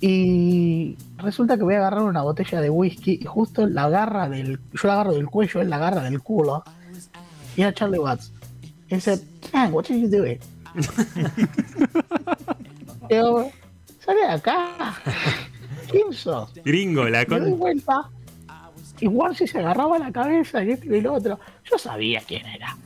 Y 0.00 0.96
resulta 1.16 1.56
que 1.56 1.62
voy 1.64 1.74
a 1.74 1.78
agarrar 1.78 2.02
una 2.02 2.22
botella 2.22 2.60
de 2.60 2.70
whisky 2.70 3.18
y 3.20 3.24
justo 3.24 3.66
la 3.66 3.84
agarra 3.84 4.28
del, 4.28 4.60
yo 4.72 4.88
la 4.88 4.94
agarro 4.94 5.12
del 5.14 5.26
cuello, 5.26 5.60
él 5.60 5.70
la 5.70 5.76
agarra 5.76 6.02
del 6.02 6.20
culo. 6.20 6.62
Y 7.56 7.62
era 7.62 7.72
Charlie 7.72 7.98
Watts. 7.98 8.32
Y 8.88 8.94
dice, 8.94 9.20
man, 9.52 9.72
what 9.72 9.84
are 9.90 10.00
you 10.00 10.08
doing? 10.08 10.38
Digo, 13.08 13.50
sale 14.04 14.20
de 14.20 14.28
acá. 14.32 14.94
¿Quién 15.90 16.12
sos? 16.12 16.52
Gringo, 16.64 17.04
la 17.08 17.24
Me 17.28 17.40
doy 17.40 17.50
con... 17.50 17.58
vuelta. 17.58 18.08
Igual 19.00 19.36
si 19.36 19.46
se 19.46 19.58
agarraba 19.58 19.98
la 19.98 20.10
cabeza 20.10 20.62
y 20.64 20.70
este 20.72 20.88
y 20.88 20.98
el 20.98 21.06
otro. 21.06 21.38
Yo 21.64 21.78
sabía 21.78 22.20
quién 22.26 22.46
era. 22.46 22.76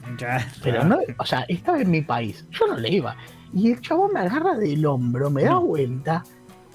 Pero 0.62 0.85
no, 0.85 0.99
o 1.19 1.25
sea, 1.25 1.45
estaba 1.49 1.81
en 1.81 1.90
mi 1.90 2.02
país. 2.02 2.45
Yo 2.50 2.66
no 2.66 2.76
le 2.76 2.90
iba. 2.90 3.16
Y 3.54 3.73
el 3.73 3.81
chabón 3.81 4.12
me 4.12 4.21
agarra 4.21 4.54
del 4.54 4.85
hombro, 4.87 5.31
me 5.31 5.45
da 5.45 5.57
vuelta. 5.57 6.25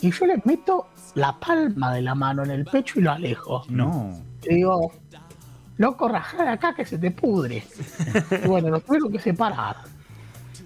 Y 0.02 0.12
yo 0.12 0.26
le 0.26 0.42
meto 0.46 0.88
la 1.16 1.40
palma 1.40 1.94
de 1.94 2.02
la 2.02 2.16
mano 2.16 2.44
en 2.44 2.52
el 2.52 2.66
pecho 2.66 3.00
y 3.00 3.04
lo 3.04 3.12
alejo. 3.12 3.64
No. 3.70 4.20
Y 4.44 4.56
digo, 4.56 4.92
loco, 5.78 6.08
rajar 6.08 6.48
acá 6.48 6.74
que 6.76 6.86
se 6.86 6.98
te 6.98 7.12
pudre. 7.12 7.64
Y 8.44 8.48
bueno, 8.48 8.70
nos 8.70 8.84
tuvieron 8.84 9.12
que 9.12 9.20
separar. 9.20 9.78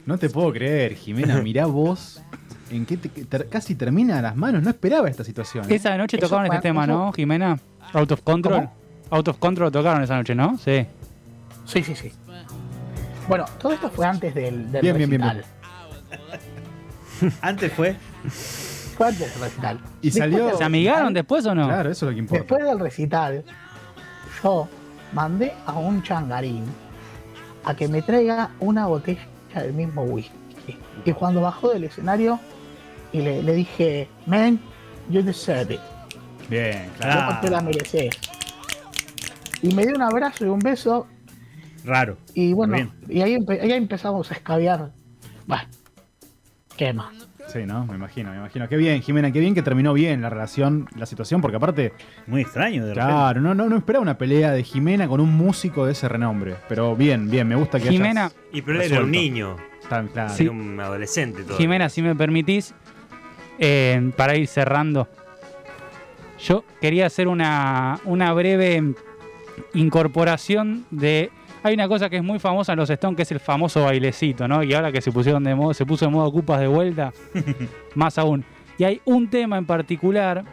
No 0.05 0.17
te 0.17 0.29
puedo 0.29 0.51
creer, 0.51 0.95
Jimena. 0.95 1.41
Mirá 1.41 1.65
vos 1.65 2.21
en 2.71 2.85
qué 2.85 2.97
te- 2.97 3.45
casi 3.47 3.75
termina 3.75 4.19
a 4.19 4.21
las 4.21 4.35
manos. 4.35 4.63
No 4.63 4.69
esperaba 4.69 5.09
esta 5.09 5.23
situación. 5.23 5.69
¿eh? 5.69 5.75
Esa 5.75 5.95
noche 5.97 6.17
tocaron 6.17 6.45
este 6.47 6.59
tema, 6.59 6.83
eso- 6.83 6.91
¿no, 6.93 7.11
Jimena? 7.13 7.59
Out 7.93 8.11
of 8.11 8.21
Control. 8.21 8.55
¿Cómo? 8.61 8.73
Out 9.11 9.27
of 9.27 9.37
Control 9.39 9.71
tocaron 9.71 10.01
esa 10.03 10.15
noche, 10.15 10.33
¿no? 10.35 10.57
Sí. 10.57 10.85
Sí, 11.65 11.83
sí, 11.83 11.95
sí. 11.95 12.11
Bueno, 13.27 13.45
todo 13.59 13.73
esto 13.73 13.89
fue 13.89 14.05
antes 14.05 14.33
del, 14.33 14.71
del 14.71 14.81
Bien, 14.81 14.97
bien, 14.97 15.09
bien, 15.09 15.21
recital. 15.21 15.45
Antes 17.41 17.71
fue. 17.73 17.95
Fue 18.97 19.07
antes 19.07 19.31
del 19.33 19.41
recital. 19.43 19.79
Y 20.01 20.07
Después 20.09 20.13
salió- 20.31 20.45
del 20.47 20.57
¿Se 20.57 20.63
amigaron 20.63 20.99
recital- 21.09 21.13
después 21.13 21.45
o 21.45 21.55
no? 21.55 21.67
Claro, 21.67 21.91
eso 21.91 22.05
es 22.05 22.09
lo 22.11 22.15
que 22.15 22.19
importa. 22.19 22.39
Después 22.43 22.63
del 22.65 22.79
recital, 22.79 23.43
yo 24.43 24.67
mandé 25.13 25.53
a 25.65 25.73
un 25.73 26.01
changarín 26.03 26.65
a 27.63 27.75
que 27.75 27.87
me 27.87 28.01
traiga 28.01 28.49
una 28.59 28.87
botella 28.87 29.21
del 29.55 29.73
mismo 29.73 30.03
whisky. 30.03 30.31
Y 31.05 31.11
cuando 31.13 31.41
bajó 31.41 31.69
del 31.69 31.83
escenario, 31.85 32.39
y 33.13 33.21
le, 33.21 33.41
le 33.43 33.53
dije, 33.53 34.07
man, 34.25 34.59
you 35.09 35.21
deserve 35.21 35.75
it. 35.75 35.79
Bien, 36.49 36.85
Yo 36.95 36.99
claro. 37.01 37.37
te 37.41 37.49
la 37.49 37.61
mereces. 37.61 38.09
Y 39.61 39.73
me 39.73 39.85
dio 39.85 39.95
un 39.95 40.01
abrazo 40.01 40.45
y 40.45 40.49
un 40.49 40.59
beso, 40.59 41.07
Raro. 41.85 42.17
y 42.33 42.53
bueno, 42.53 42.73
Bien. 42.75 42.91
y 43.07 43.21
ahí, 43.21 43.35
empe- 43.35 43.61
ahí 43.61 43.71
empezamos 43.73 44.31
a 44.31 44.33
escabiar. 44.33 44.91
Bueno, 45.45 45.63
¿qué 46.77 46.93
más? 46.93 47.13
Sí, 47.47 47.59
¿no? 47.65 47.85
Me 47.85 47.95
imagino, 47.95 48.31
me 48.31 48.37
imagino. 48.37 48.67
Qué 48.69 48.77
bien, 48.77 49.01
Jimena, 49.01 49.31
qué 49.31 49.39
bien 49.39 49.53
que 49.53 49.61
terminó 49.61 49.93
bien 49.93 50.21
la 50.21 50.29
relación, 50.29 50.87
la 50.95 51.05
situación, 51.05 51.41
porque 51.41 51.57
aparte, 51.57 51.91
Muy 52.27 52.41
extraño 52.41 52.85
de 52.85 52.93
repente. 52.93 53.13
claro, 53.13 53.41
no, 53.41 53.53
no, 53.53 53.67
no 53.67 53.77
esperaba 53.77 54.01
una 54.01 54.17
pelea 54.17 54.51
de 54.51 54.63
Jimena 54.63 55.07
con 55.07 55.19
un 55.19 55.35
músico 55.35 55.85
de 55.85 55.91
ese 55.91 56.07
renombre. 56.07 56.55
Pero 56.69 56.95
bien, 56.95 57.29
bien, 57.29 57.47
me 57.47 57.55
gusta 57.55 57.77
que 57.79 57.89
hayas- 57.89 57.93
Jimena, 57.95 58.31
Y 58.53 58.61
pero 58.61 58.81
él 58.81 58.91
era 58.91 59.03
un 59.03 59.11
niño. 59.11 59.57
Claro. 59.87 60.29
Sí. 60.33 60.43
Era 60.43 60.51
un 60.53 60.79
adolescente 60.79 61.43
todo. 61.43 61.57
Jimena, 61.57 61.89
si 61.89 62.01
me 62.01 62.15
permitís, 62.15 62.73
eh, 63.61 64.11
para 64.17 64.35
ir 64.35 64.47
cerrando, 64.47 65.07
yo 66.39 66.65
quería 66.81 67.05
hacer 67.05 67.27
una, 67.29 67.99
una 68.05 68.33
breve 68.33 68.93
incorporación 69.73 70.85
de 70.89 71.29
Hay 71.63 71.75
una 71.75 71.87
cosa 71.87 72.09
que 72.09 72.17
es 72.17 72.23
muy 72.23 72.39
famosa 72.39 72.73
en 72.73 72.79
los 72.79 72.89
Stones, 72.89 73.15
que 73.15 73.21
es 73.21 73.31
el 73.31 73.39
famoso 73.39 73.83
bailecito, 73.85 74.47
¿no? 74.47 74.63
Y 74.63 74.73
ahora 74.73 74.91
que 74.91 74.99
se 75.01 75.11
pusieron 75.11 75.43
de 75.43 75.53
modo, 75.53 75.73
se 75.75 75.85
puso 75.85 76.05
de 76.05 76.11
modo 76.11 76.25
ocupas 76.27 76.59
de 76.59 76.67
vuelta, 76.67 77.13
más 77.95 78.17
aún. 78.17 78.43
Y 78.79 78.83
hay 78.83 78.99
un 79.05 79.29
tema 79.29 79.57
en 79.59 79.65
particular 79.67 80.43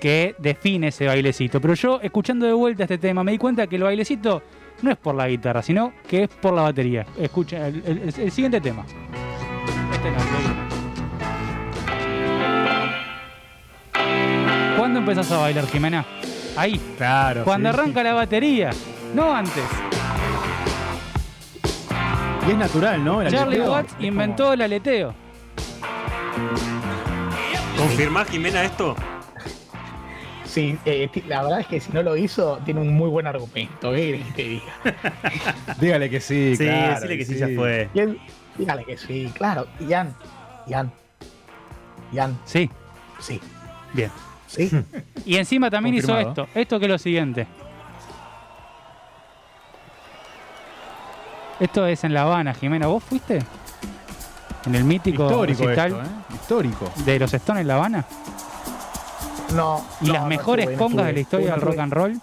que 0.00 0.34
define 0.38 0.88
ese 0.88 1.06
bailecito. 1.06 1.60
Pero 1.60 1.74
yo, 1.74 2.00
escuchando 2.02 2.44
de 2.46 2.52
vuelta 2.54 2.82
este 2.84 2.98
tema, 2.98 3.22
me 3.22 3.30
di 3.32 3.38
cuenta 3.38 3.68
que 3.68 3.76
el 3.76 3.84
bailecito 3.84 4.42
no 4.82 4.90
es 4.90 4.96
por 4.96 5.14
la 5.14 5.28
guitarra, 5.28 5.62
sino 5.62 5.92
que 6.08 6.24
es 6.24 6.28
por 6.28 6.54
la 6.54 6.62
batería. 6.62 7.06
Escucha 7.16 7.68
el, 7.68 7.82
el- 7.86 8.02
el 8.18 8.30
siguiente 8.32 8.60
tema. 8.60 8.84
Este 9.92 10.10
no, 10.10 10.69
¿Cuándo 15.00 15.12
empezás 15.12 15.32
a 15.32 15.40
bailar, 15.40 15.66
Jimena? 15.66 16.04
Ahí. 16.58 16.78
Claro. 16.98 17.44
Cuando 17.44 17.72
sí. 17.72 17.74
arranca 17.78 18.02
la 18.02 18.12
batería, 18.12 18.70
no 19.14 19.34
antes. 19.34 19.64
Y 22.46 22.50
es 22.50 22.56
natural, 22.58 23.02
¿no? 23.02 23.22
El 23.22 23.30
Charlie 23.30 23.56
aleteo. 23.56 23.72
Watts 23.72 23.96
inventó 23.98 24.52
el 24.52 24.60
aleteo. 24.60 25.14
¿Confirmás, 27.78 28.28
Jimena, 28.28 28.62
esto? 28.62 28.94
Sí, 30.44 30.76
eh, 30.84 31.08
la 31.26 31.44
verdad 31.44 31.60
es 31.60 31.66
que 31.66 31.80
si 31.80 31.92
no 31.92 32.02
lo 32.02 32.14
hizo, 32.14 32.58
tiene 32.66 32.80
un 32.82 32.92
muy 32.92 33.08
buen 33.08 33.26
argumento. 33.26 33.92
¿Qué 33.92 34.22
que 34.26 34.32
te 34.34 34.48
diga? 34.50 35.74
Dígale 35.80 36.10
que 36.10 36.20
sí, 36.20 36.56
Sí, 36.56 36.64
claro. 36.64 36.94
decirle 36.94 37.16
que 37.16 37.24
sí, 37.24 37.38
ya 37.38 37.48
fue. 37.56 37.88
Él, 37.94 38.20
dígale 38.58 38.84
que 38.84 38.98
sí, 38.98 39.32
claro. 39.34 39.66
Ian, 39.88 40.14
Ian, 40.66 40.92
Ian, 42.12 42.38
Sí, 42.44 42.68
sí, 43.18 43.40
bien. 43.94 44.10
Sí. 44.50 44.70
Y 45.24 45.36
encima 45.36 45.70
también 45.70 45.94
hizo 45.94 46.18
esto. 46.18 46.48
Esto 46.54 46.78
que 46.78 46.86
es 46.86 46.90
lo 46.90 46.98
siguiente. 46.98 47.46
Esto 51.60 51.86
es 51.86 52.04
en 52.04 52.14
La 52.14 52.22
Habana, 52.22 52.54
Jimena. 52.54 52.86
¿Vos 52.86 53.04
fuiste? 53.04 53.38
En 54.66 54.74
el 54.74 54.84
mítico 54.84 55.24
Histórico 55.24 55.64
recital 55.64 55.92
esto, 55.92 56.02
¿eh? 56.02 56.34
Histórico. 56.34 56.90
de 57.04 57.18
los 57.18 57.34
Stones 57.34 57.60
en 57.62 57.68
La 57.68 57.74
Habana. 57.76 58.04
No. 59.54 59.84
Y 60.00 60.06
no, 60.06 60.12
las 60.14 60.22
no 60.22 60.28
mejores 60.28 60.66
tuve, 60.66 60.76
no 60.76 60.82
congas 60.82 61.06
de 61.06 61.12
la 61.12 61.20
historia 61.20 61.48
No 61.48 61.52
del 61.54 61.60
rock 61.62 61.78
and 61.78 61.92
roll. 61.92 62.20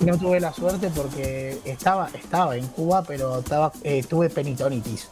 No 0.00 0.18
tuve 0.18 0.40
la 0.40 0.52
suerte 0.52 0.90
porque 0.94 1.58
estaba, 1.64 2.08
estaba 2.14 2.56
en 2.56 2.66
Cuba, 2.68 3.02
pero 3.06 3.40
estaba, 3.40 3.70
eh, 3.84 4.02
tuve 4.02 4.30
penitonitis. 4.30 5.08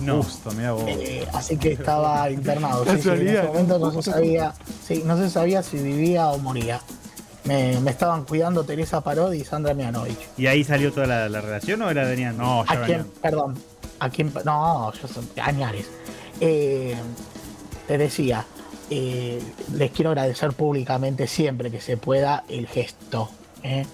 No. 0.00 0.22
Justo, 0.22 0.50
mirá 0.52 0.72
vos. 0.72 0.84
Eh, 0.86 1.26
así 1.32 1.56
que 1.56 1.72
estaba 1.72 2.30
internado. 2.30 2.84
Sí, 2.84 2.90
sí, 3.02 3.08
en 3.08 3.28
ese 3.28 3.42
momento 3.42 3.78
no 3.78 3.90
se 3.90 4.10
sabía, 4.10 4.54
sí, 4.86 5.02
no 5.04 5.16
se 5.16 5.30
sabía 5.30 5.62
si 5.62 5.78
vivía 5.78 6.28
o 6.28 6.38
moría. 6.38 6.80
Me, 7.44 7.78
me 7.80 7.92
estaban 7.92 8.24
cuidando 8.24 8.64
Teresa 8.64 9.00
Parodi 9.02 9.40
y 9.40 9.44
Sandra 9.44 9.72
Mianovich. 9.72 10.18
¿Y 10.36 10.46
ahí 10.48 10.64
salió 10.64 10.92
toda 10.92 11.06
la, 11.06 11.28
la 11.28 11.40
relación 11.40 11.80
o 11.82 11.90
era 11.90 12.04
venían? 12.04 12.36
No, 12.36 12.64
ya 12.64 12.82
¿A 12.82 12.86
quién? 12.86 13.06
Perdón. 13.22 13.56
¿A 14.00 14.10
quién? 14.10 14.32
No, 14.44 14.92
yo 14.92 15.08
soy 15.08 15.24
Añares. 15.40 15.86
Eh, 16.40 16.96
te 17.86 17.98
decía, 17.98 18.44
eh, 18.90 19.42
les 19.74 19.90
quiero 19.90 20.10
agradecer 20.10 20.52
públicamente 20.52 21.26
siempre 21.26 21.70
que 21.70 21.80
se 21.80 21.96
pueda 21.96 22.44
el 22.48 22.66
gesto. 22.66 23.30
¿eh? 23.62 23.86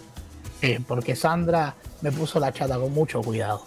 Eh, 0.60 0.80
porque 0.86 1.16
Sandra 1.16 1.74
me 2.00 2.12
puso 2.12 2.38
la 2.40 2.52
chata 2.52 2.78
con 2.78 2.92
mucho 2.92 3.20
cuidado. 3.20 3.64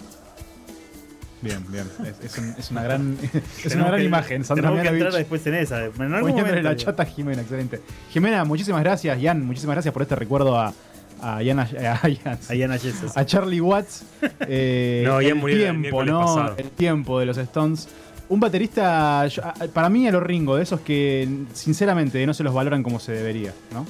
Bien, 1.42 1.64
bien. 1.70 1.86
Es, 2.04 2.32
es 2.34 2.38
un- 2.40 2.56
es 2.58 2.72
una 2.72 2.84
gran, 2.84 3.18
es 3.64 3.76
una 3.76 3.88
gran 3.88 4.00
que- 4.00 4.06
imagen. 4.06 4.44
Sandra 4.46 4.70
Tenemos 4.70 4.90
que 4.90 4.94
entrar 4.96 5.14
después 5.14 5.46
en 5.48 5.56
esa. 5.56 5.86
En 5.86 6.14
algún 6.14 6.32
momento, 6.32 6.62
la 6.62 6.76
chata 6.76 7.04
a 7.04 7.06
Jimena, 7.06 7.42
excelente. 7.42 7.82
Jimena, 8.12 8.44
muchísimas 8.46 8.82
gracias. 8.84 9.18
Jan, 9.22 9.46
muchísimas 9.46 9.76
gracias 9.76 9.94
por 9.94 10.02
este 10.02 10.16
recuerdo 10.16 10.58
a, 10.58 10.74
a, 11.22 11.42
Ian- 11.44 11.60
a, 11.60 11.68
Ian- 11.68 12.40
Ana 12.64 12.78
Jesus. 12.78 13.16
a 13.16 13.26
Charlie 13.26 13.62
Watts. 13.62 14.04
Eh, 14.48 15.04
No, 15.06 15.22
Ian 15.22 15.34
el 15.34 15.36
murió 15.38 15.56
el 15.58 15.62
tiempo, 15.64 15.80
miércoles 15.82 16.12
¿no? 16.14 16.20
pasado. 16.22 16.56
El 16.58 16.70
tiempo 16.72 17.20
de 17.20 17.26
los 17.28 17.38
Stones. 17.38 17.88
Un 18.28 18.40
baterista, 18.40 19.28
yo- 19.28 19.44
a- 19.46 19.54
para 19.72 19.88
mí, 19.90 20.08
a 20.08 20.12
lo 20.12 20.20
ringo, 20.22 20.56
de 20.56 20.64
esos 20.64 20.80
que, 20.80 21.30
sinceramente, 21.54 22.26
no 22.26 22.34
se 22.34 22.44
los 22.44 22.54
valoran 22.56 22.82
como 22.82 23.00
se 23.00 23.12
debería, 23.12 23.54
¿no? 23.72 23.86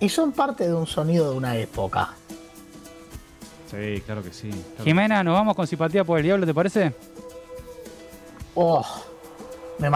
Y 0.00 0.08
son 0.08 0.32
parte 0.32 0.66
de 0.66 0.74
un 0.74 0.86
sonido 0.86 1.30
de 1.30 1.36
una 1.36 1.56
época. 1.56 2.14
Sí, 3.70 4.02
claro 4.04 4.22
que 4.22 4.32
sí. 4.32 4.50
claro 4.50 4.76
que 4.78 4.82
Jimena, 4.84 5.22
nos 5.22 5.34
vamos 5.34 5.54
con 5.54 5.66
simpatía 5.66 6.04
por 6.04 6.18
el 6.18 6.24
diablo, 6.24 6.44
¿te 6.46 6.54
parece? 6.54 6.92
Oh, 8.54 8.84
me 9.78 9.88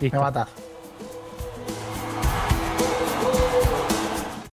Listo. 0.00 0.16
me 0.18 0.22
matás. 0.22 0.48